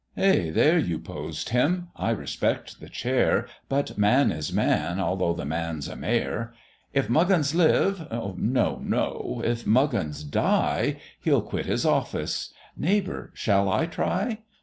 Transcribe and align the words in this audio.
"Ay, 0.17 0.49
there 0.51 0.79
you 0.79 0.97
posed 0.97 1.49
him: 1.49 1.89
I 1.95 2.09
respect 2.09 2.79
the 2.79 2.89
Chair, 2.89 3.45
But 3.69 3.99
man 3.99 4.31
is 4.31 4.51
man, 4.51 4.99
although 4.99 5.33
the 5.35 5.45
man's 5.45 5.87
a 5.87 5.95
mayor; 5.95 6.55
If 6.91 7.07
Muggins 7.07 7.53
live 7.53 8.07
no, 8.11 8.79
no! 8.81 9.41
if 9.45 9.67
Muggins 9.67 10.23
die, 10.23 10.97
He'll 11.19 11.43
quit 11.43 11.67
his 11.67 11.85
office 11.85 12.51
neighbour, 12.75 13.29
shall 13.35 13.69
I 13.71 13.85
try?" 13.85 14.39